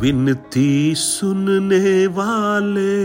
[0.00, 3.02] विनती सुनने वाले,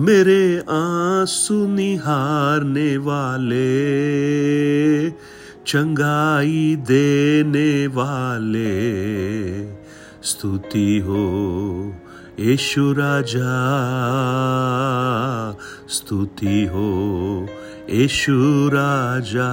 [0.00, 3.66] मेरे आँसू निहारने वाले,
[5.66, 8.76] चंगाई देने वाले।
[10.22, 11.94] स्तुति हो
[12.40, 13.52] यीशु राजा,
[15.88, 16.90] स्तुति हो
[17.90, 19.50] यीशु राजा।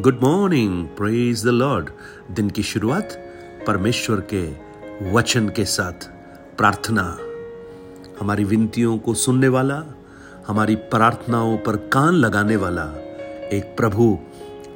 [0.00, 1.90] Good morning, praise the Lord.
[2.30, 3.22] दिन की शुरुआत
[3.66, 4.44] परमेश्वर के
[5.12, 6.08] वचन के साथ
[6.56, 7.18] प्रार्थना।
[8.20, 9.82] हमारी विनतियों को सुनने वाला,
[10.46, 12.84] हमारी प्रार्थनाओं पर कान लगाने वाला
[13.52, 14.18] एक प्रभु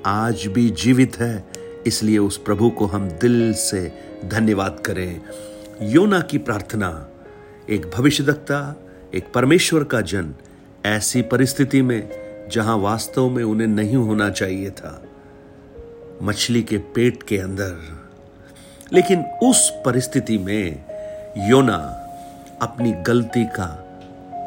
[0.07, 1.53] आज भी जीवित है।
[1.87, 3.93] इसलिए उस प्रभु को हम दिल से
[4.25, 5.21] धन्यवाद करें।
[5.83, 7.09] योना की प्रार्थना,
[7.71, 8.77] एक भविष्यदक्ता
[9.15, 10.35] एक परमेश्वर का जन,
[10.87, 12.09] ऐसी परिस्थिति में
[12.53, 15.03] जहाँ वास्तव में उन्हें नहीं होना चाहिए था,
[16.23, 18.00] मछली के पेट के अंदर।
[18.93, 20.85] लेकिन उस परिस्थिति में
[21.37, 21.97] योना
[22.63, 23.87] अपनी गलती का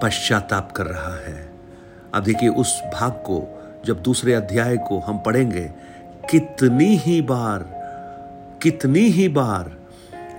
[0.04, 1.52] पश्चाताप कर रहा है।
[2.14, 5.72] अब देखिए, उस भाग को, जब दूसरे अध्याय को हम पढ़ेंगे,
[6.30, 7.60] कितनी ही बार,
[8.62, 9.78] कितनी ही बार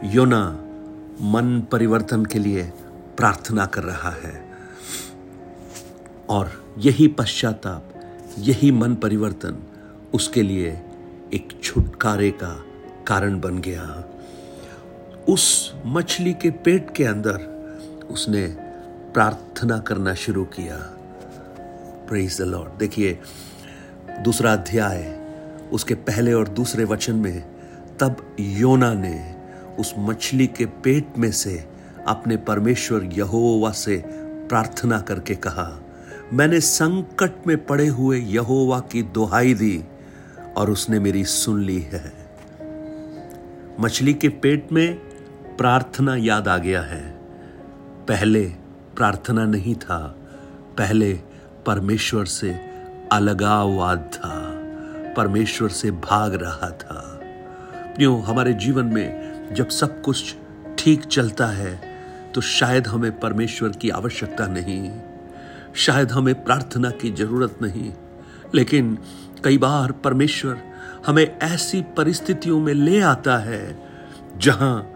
[0.05, 0.60] योना
[1.20, 2.72] मन परिवर्तन के लिए
[3.16, 4.44] प्रार्थना कर रहा है।
[6.28, 7.84] और यही पश्चाताप,
[8.38, 9.62] यही मन परिवर्तन
[10.14, 10.82] उसके लिए
[11.34, 12.64] एक छुटकारे का
[13.06, 14.05] कारण बन गया।
[15.28, 17.36] उस मछली के पेट के अंदर
[18.10, 18.47] उसने
[19.14, 20.77] प्रार्थना करना शुरू किया।
[22.08, 23.19] प्रेज द लॉर्ड देखिए,
[24.22, 25.20] दूसरा अध्याय,
[25.72, 27.41] उसके पहले और दूसरे वचन में,
[28.00, 29.34] तब योना ने
[29.78, 31.69] उस मछली के पेट में से
[32.06, 33.97] अपने परमेश्वर यहोवा से
[34.48, 35.80] प्रार्थना करके कहा,
[36.32, 39.84] मैंने संकट में पड़े हुए यहोवा की दुहाई दी
[40.56, 42.23] और उसने मेरी सुन ली है।
[43.80, 44.94] मछली के पेट में
[45.56, 47.03] प्रार्थना याद आ गया है।
[48.08, 48.44] पहले
[48.97, 49.98] प्रार्थना नहीं था,
[50.78, 51.12] पहले
[51.66, 52.50] परमेश्वर से
[53.12, 54.34] अलगाववाद था,
[55.16, 57.00] परमेश्वर से भाग रहा था।
[57.97, 58.22] क्यों?
[58.22, 60.34] हमारे जीवन में जब सब कुछ
[60.78, 61.81] ठीक चलता है
[62.34, 64.91] तो शायद हमें परमेश्वर की आवश्यकता नहीं,
[65.77, 67.93] शायद हमें प्रार्थना की ज़रूरत नहीं।
[68.54, 68.98] लेकिन
[69.44, 70.62] कई बार परमेश्वर
[71.06, 73.76] हमें ऐसी परिस्थितियों में ले आता है,
[74.38, 74.91] जहाँ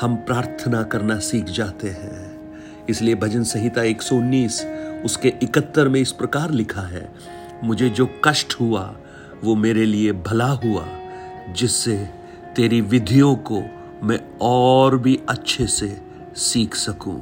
[0.00, 4.62] हम प्रार्थना करना सीख जाते हैं। इसलिए भजन संहिता 119
[5.04, 7.12] उसके इकहत्तर में इस प्रकार लिखा है,
[7.64, 8.94] मुझे जो कष्ट हुआ,
[9.44, 10.86] वो मेरे लिए भला हुआ,
[11.52, 11.96] जिससे
[12.56, 13.62] तेरी विधियों को
[14.02, 15.96] मैं और भी अच्छे से
[16.36, 17.20] सीख सकूँ।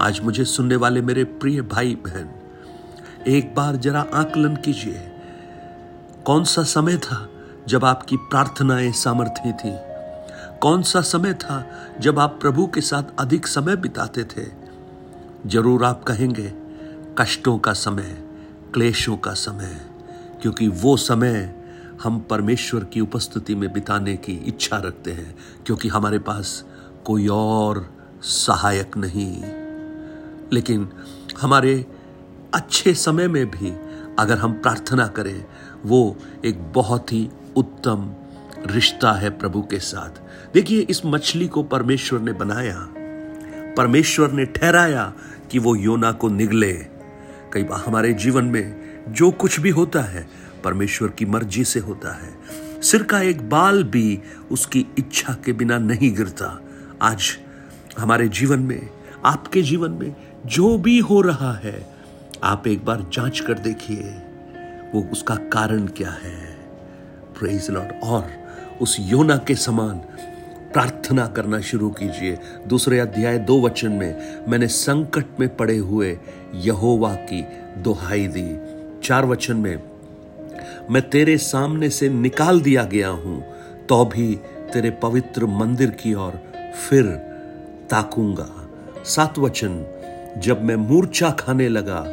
[0.00, 2.30] आज मुझे सुनने वाले मेरे प्रिय भाई बहन
[3.26, 5.09] एक बार जरा आकलन कीजिए।
[6.26, 7.28] कौन सा समय था
[7.68, 9.76] जब आपकी प्रार्थनाएँ सामर्थ्य थी?
[10.58, 11.70] कौन सा समय था
[12.00, 14.46] जब आप प्रभु के साथ अधिक समय बिताते थे?
[15.46, 16.52] ज़रूर आप कहेंगे,
[17.18, 18.22] कष्टों का समय,
[18.74, 19.80] क्लेशों का समय,
[20.42, 21.62] क्योंकि वो समय
[22.02, 26.64] हम परमेश्वर की उपस्थिति में बिताने की इच्छा रखते हैं, क्योंकि हमारे पास
[27.04, 29.42] कोई और सहायक नहीं।
[30.52, 30.90] लेकिन
[31.40, 31.86] हमारे
[32.54, 33.89] अच्छे समय में भी
[34.20, 35.44] अगर हम प्रार्थना करें,
[35.86, 38.10] वो एक बहुत ही उत्तम
[38.66, 40.20] रिश्ता है प्रभु के साथ।
[40.54, 42.88] देखिए, इस मछली को परमेश्वर ने बनाया,
[43.76, 45.12] परमेश्वर ने ठहराया
[45.50, 46.72] कि वो योना को निगले।
[47.52, 50.28] कई बार हमारे जीवन में जो कुछ भी होता है,
[50.64, 54.20] परमेश्वर की मर्ज़ी से होता है। सिर का एक बाल भी
[54.50, 56.60] उसकी इच्छा के बिना नहीं गिरता।
[57.02, 57.36] आज
[57.98, 58.88] हमारे जीवन में,
[59.24, 60.14] आपके जीवन में
[60.46, 61.99] जो भी हो रहा है
[62.42, 64.02] आप एक बार जाँच कर देखिए,
[64.94, 66.38] वो उसका कारण क्या है।
[67.38, 68.30] प्रेज लॉर्ड और
[68.80, 69.98] उस योना के समान
[70.72, 76.18] प्रार्थना करना शुरू कीजिए। दूसरे अध्याय, दो वचन में, मैंने संकट में पड़े हुए
[76.54, 77.42] यहोवा की
[77.78, 78.48] दोहाई दी।
[79.04, 79.82] चार वचन में,
[80.90, 83.42] मैं तेरे सामने से निकाल दिया गया हूँ
[83.88, 84.34] तो भी
[84.72, 86.40] तेरे पवित्र मंदिर की ओर
[86.80, 87.06] फिर
[87.90, 88.48] ताकूँगा।
[89.04, 89.84] सात वचन,
[90.38, 92.04] जब मैं मूर्छा खाने लगा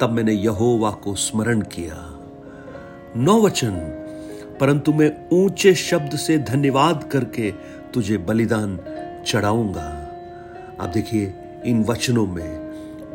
[0.00, 1.96] तब मैंने यहोवा को स्मरण किया।
[3.16, 3.70] नौ वचन
[4.60, 7.50] परंतु मैं ऊँचे शब्द से धन्यवाद करके
[7.94, 8.78] तुझे बलिदान
[9.26, 9.88] चढ़ाऊँगा।
[10.80, 11.34] अब देखिए,
[11.66, 12.66] इन वचनों में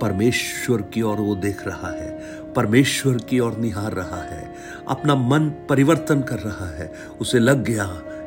[0.02, 2.10] परमेश्वर की ओर वो देख रहा है,
[2.54, 4.54] परमेश्वर की ओर निहार रहा है,
[4.88, 7.86] अपना मन परिवर्तन कर रहा है। उसे लग गया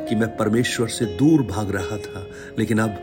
[0.08, 2.26] कि मैं परमेश्वर से दूर भाग रहा था,
[2.58, 2.98] लेकिन अब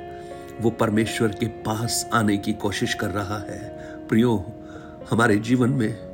[0.61, 3.59] वो परमेश्वर के पास आने की कोशिश कर रहा है।
[4.07, 4.45] प्रियो
[5.09, 6.11] हमारे जीवन में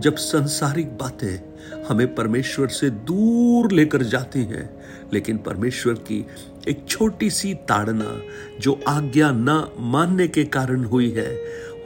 [0.00, 4.70] जब संसारिक बातें हमें परमेश्वर से दूर लेकर जाती हैं,
[5.12, 6.26] लेकिन परमेश्वर की
[6.68, 8.20] एक छोटी सी ताड़ना
[8.60, 11.34] जो आज्ञा न मानने के कारण हुई है,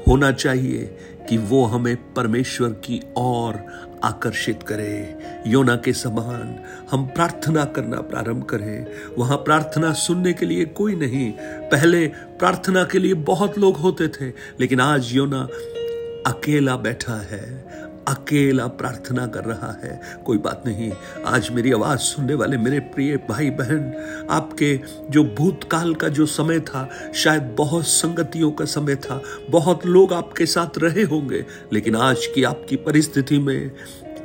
[0.08, 0.98] होना चाहिए
[1.28, 3.58] कि वो हमें परमेश्वर की ओर
[4.04, 6.58] आकर्षित करे। योना के समान
[6.90, 8.86] हम प्रार्थना करना प्रारंभ करें।
[9.18, 11.32] वहाँ प्रार्थना सुनने के लिए कोई नहीं,
[11.68, 12.06] पहले
[12.38, 14.28] प्रार्थना के लिए बहुत लोग होते थे,
[14.60, 15.48] लेकिन आज योना
[16.26, 17.42] अकेला बैठा है,
[18.08, 20.90] अकेला प्रार्थना कर रहा है। कोई बात नहीं,
[21.26, 23.92] आज मेरी आवाज़ सुनने वाले मेरे प्रिय भाई बहन
[24.30, 24.80] आपके
[25.10, 30.46] जो भूतकाल का जो समय था, शायद बहुत संगतियों का समय था, बहुत लोग आपके
[30.46, 33.70] साथ रहे होंगे, लेकिन आज की आपकी परिस्थिति में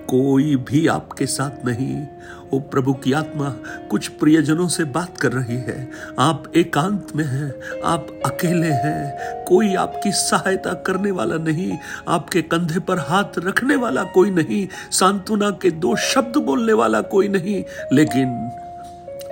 [0.10, 2.08] कोई भी आपके साथ नहीं।
[2.54, 3.56] वो प्रभु की आत्मा,
[3.90, 7.54] कुछ प्रियजनों से बात कर रही है। आप एकांत में हैं,
[7.86, 11.78] आप अकेले हैं। कोई आपकी सहायता करने वाला नहीं,
[12.08, 17.28] आपके कंधे पर हाथ रखने वाला कोई नहीं, सांत्वना के दो शब्द बोलने वाला कोई
[17.28, 17.64] नहीं।
[17.94, 18.28] लेकिन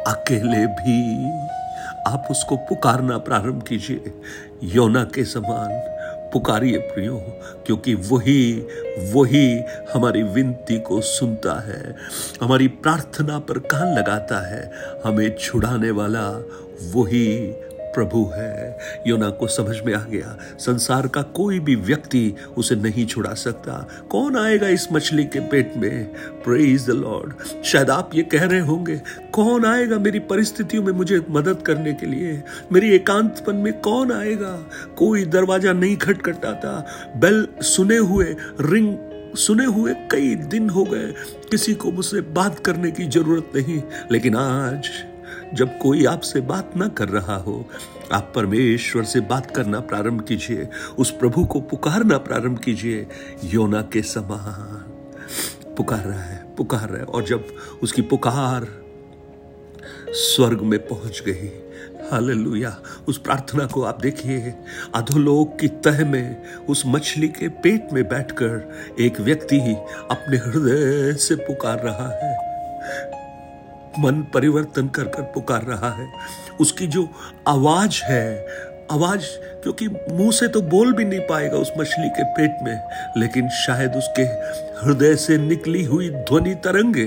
[0.08, 1.30] अकेले भी
[2.08, 4.22] आप उसको पुकारना प्रारंभ कीजिए,
[4.64, 6.01] योना के समान।
[6.34, 7.16] पुकारिए प्रियो,
[7.66, 8.68] क्योंकि वही
[9.14, 9.62] वही
[9.94, 11.96] हमारी विनती को सुनता है।
[12.42, 14.72] हमारी प्रार्थना पर कान लगाता है।
[15.06, 16.28] हमें छुड़ाने वाला
[16.96, 17.56] वही
[17.96, 18.78] प्रभु है।
[19.08, 23.88] योना को समझ में आ गया। संसार का कोई भी व्यक्ति उसे नहीं छुड़ा सकता।
[24.10, 26.08] कौन आएगा इस मछली के पेट में?
[26.44, 27.34] प्रेज द लॉर्ड
[27.64, 29.02] शायद आप ये कह रहे होंगे,
[29.34, 32.42] कौन आएगा मेरी परिस्थितियों में मुझे मदद करने के लिए?
[32.72, 34.70] मेरी एकांतपन में कौन आएगा?
[34.98, 36.86] कोई दरवाज़ा नहीं खटखटाता।
[37.18, 38.98] बेल सुने हुए, रिंग
[39.36, 41.14] सुने हुए कई दिन हो गए।
[41.52, 44.90] किसी को मुझसे बात करने की ज़रूरत नहीं। लेकिन आज
[45.54, 47.66] जब कोई आपसे बात ना कर रहा हो,
[48.12, 50.68] आप परमेश्वर से बात करना प्रारंभ कीजिए,
[50.98, 53.08] उस प्रभु को पुकारना प्रारंभ कीजिए।
[53.44, 54.86] योना के समान
[55.78, 57.46] पुकार रहा है, पुकार रहा है, और जब
[57.84, 58.68] उसकी पुकार
[60.10, 61.48] स्वर्ग में पहुँच गई,
[62.12, 64.54] हालेलुया, उस प्रार्थना को आप देखिए,
[64.96, 69.60] अधोलोक की तह में, उस मछली के पेट में बैठकर एक व्यक्ति
[70.12, 72.51] अपने हृदय से पुकार रहा है।
[74.00, 76.08] मन परिवर्तन कर कर पुकार रहा है।
[76.60, 77.10] उसकी जो
[77.48, 78.48] आवाज़ है,
[78.92, 79.26] आवाज़
[79.64, 82.82] क्योंकि मुँह से तो बोल भी नहीं पाएगा उस मछली के पेट में,
[83.18, 84.24] लेकिन शायद उसके
[84.86, 87.06] हृदय से निकली हुई ध्वनि तरंगे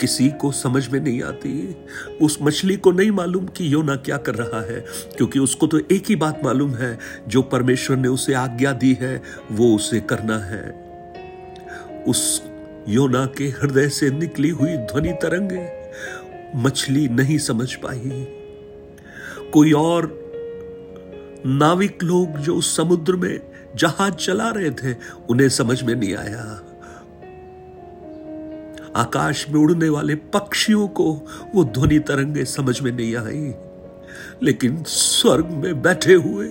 [0.00, 1.86] किसी को समझ में नहीं आती।
[2.22, 4.80] उस मछली को नहीं मालूम कि योना क्या कर रहा है,
[5.16, 6.98] क्योंकि उसको तो एक ही बात मालूम है,
[7.28, 9.22] जो परमेश्वर ने उसे आज्ञा दी है,
[9.52, 10.70] वो उसे करना है।
[12.04, 12.42] उस
[12.88, 15.79] योना के हृदय से निकली हुई ध्वनि तरंगे
[16.56, 18.26] मछली नहीं समझ पाई।
[19.52, 20.20] कोई और
[21.46, 23.40] नाविक लोग जो उस समुद्र में
[23.76, 24.96] जहाज़ चला रहे थे,
[25.28, 26.62] उन्हें समझ में नहीं आया।
[28.96, 33.54] आकाश में उड़ने वाले पक्षियों को वो ध्वनि तरंगे समझ में नहीं आई।
[34.42, 36.48] लेकिन स्वर्ग में बैठे हुए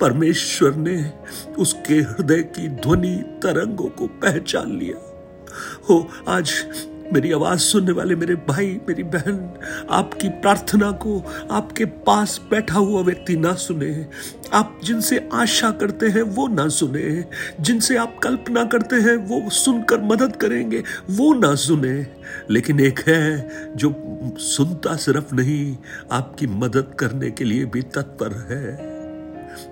[0.00, 1.12] परमेश्वर ने
[1.58, 4.96] उसके हृदय की ध्वनि तरंगों को पहचान लिया।
[5.90, 6.50] हो, आज
[7.12, 9.58] मेरी आवाज़ सुनने वाले मेरे भाई, मेरी बहन,
[9.90, 14.06] आपकी प्रार्थना को आपके पास बैठा हुआ व्यक्ति ना सुने।
[14.52, 17.24] आप जिनसे आशा करते हैं, वो ना सुने।
[17.60, 22.06] जिनसे आप कल्पना करते हैं, वो सुनकर मदद करेंगे, वो ना सुने।
[22.50, 23.94] लेकिन एक है जो
[24.38, 25.76] सुनता सिर्फ़ नहीं,
[26.12, 28.95] आपकी मदद करने के लिए भी तत्पर है।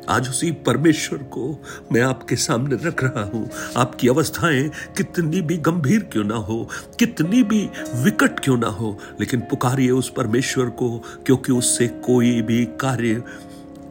[0.08, 1.62] आज उसी परमेश्वर को
[1.92, 7.42] मैं आपके सामने रख रहा हूँ। आपकी अवस्थाएँ कितनी भी गंभीर क्यों ना हो, कितनी
[7.42, 13.22] भी विकट क्यों ना हो, लेकिन पुकारिए उस परमेश्वर को, क्योंकि उससे कोई भी कार्य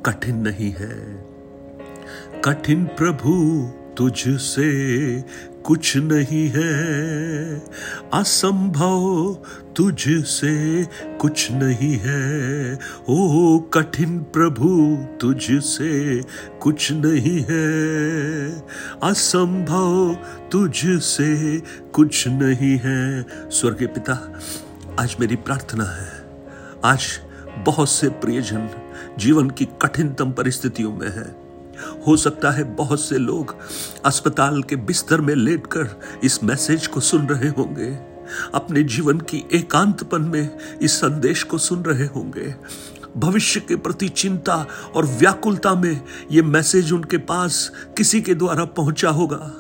[0.06, 1.26] कठिन नहीं है।
[2.46, 3.34] कठिन प्रभु,
[3.98, 4.72] तुझसे
[5.66, 7.56] कुछ नहीं है।
[8.14, 9.38] असंभव
[9.76, 10.88] तुझसे
[11.20, 12.80] कुछ नहीं है।
[13.10, 16.22] ओ, कठिन प्रभु, तुझसे
[16.62, 18.48] कुछ नहीं है।
[19.04, 20.18] असंभव
[20.52, 21.62] तुझसे
[21.94, 24.40] कुछ नहीं है। स्वर्गीय पिता,
[25.00, 26.26] आज मेरी प्रार्थना है।
[26.86, 27.02] आज
[27.58, 28.70] बहुत से प्रियजन
[29.18, 31.43] जीवन की कठिनतम परिस्थितियों में है।
[32.08, 33.56] हो सकता है बहुत से लोग
[34.06, 38.14] अस्पताल के बिस्तर में लेटकर इस मैसेज को सुन रहे होंगे।
[38.54, 42.56] अपने जीवन की एकांतपन में इस संदेश को सुन रहे होंगे।
[43.18, 44.66] भविष्य के प्रति चिंता
[44.96, 46.02] और व्याकुलता में
[46.32, 49.52] यह मैसेज उनके पास किसी के द्वारा पहुँचा होगा।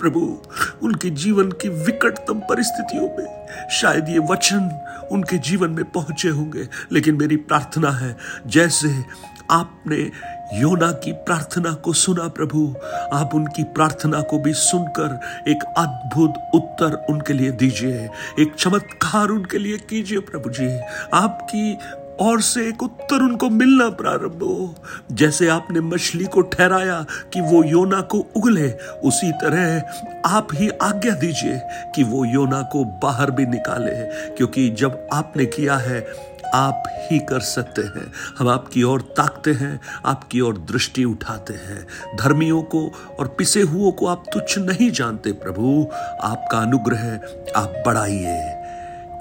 [0.00, 0.42] प्रभु,
[0.82, 4.80] उनके जीवन की विकटतम परिस्थितियों में शायद ये वचन
[5.12, 8.16] उनके जीवन में पहुँचे होंगे, लेकिन मेरी प्रार्थना है,
[8.46, 9.04] जैसे
[9.50, 10.10] आपने
[10.52, 12.74] योना की प्रार्थना को सुना प्रभु।
[13.12, 18.10] आप उनकी प्रार्थना को भी सुनकर एक अद्भुत उत्तर उनके लिए दीजिए।
[18.40, 20.80] एक चमत्कार उनके लिए कीजिए प्रभु जी।
[21.14, 21.78] आपकी
[22.20, 24.74] और से एक उत्तर उनको मिलना प्रारंभ हो।
[25.12, 28.72] जैसे आपने मछली को ठहराया कि वो योना को उगले,
[29.04, 29.82] उसी तरह
[30.26, 31.62] आप ही आज्ञा दीजिए
[31.94, 37.40] कि वो योना को बाहर भी निकाले। क्योंकि जब आपने किया है आप ही कर
[37.40, 42.88] सकते हैं। हम आपकी ओर ताकते हैं, आपकी ओर दृष्टि उठाते हैं। धर्मियों को
[43.20, 45.88] और पिसे हुओं को आप तुच्छ नहीं जानते प्रभु।
[46.22, 47.20] आपका अनुग्रह
[47.56, 48.50] आप बढ़ाइए।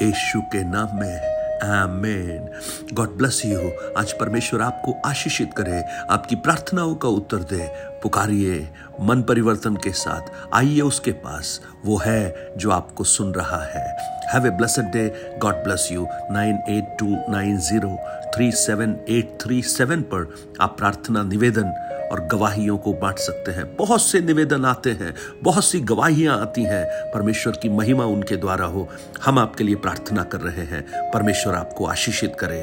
[0.01, 2.49] यीशु के नाम में, आमेन।
[2.93, 8.69] God bless you. आज परमेश्वर आपको आशीषित करे, आपकी प्रार्थनाओं का उत्तर दे। पुकारिए
[9.01, 13.85] मन परिवर्तन के साथ। आइए उसके पास। वो है जो आपको सुन रहा है।
[14.33, 17.97] Have a blessed day God bless you nine eight two nine zero
[18.35, 23.75] three seven eight three seven पर आप प्रार्थना, निवेदन और गवाहियों को बांट सकते हैं।
[23.75, 28.65] बहुत से निवेदन आते हैं। बहुत सी गवाहियाँ आती हैं। परमेश्वर की महिमा उनके द्वारा
[28.65, 28.89] हो।
[29.25, 32.61] हम आपके लिए प्रार्थना कर रहे हैं। परमेश्वर आपको आशीषित करे।